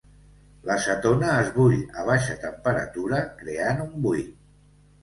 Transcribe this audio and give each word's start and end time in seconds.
L"acetona 0.67 1.35
es 1.43 1.51
bull 1.59 1.77
a 1.77 2.07
baixa 2.09 2.39
temperatura 2.47 3.25
creant 3.45 3.89
un 3.89 3.97
buit. 4.09 4.35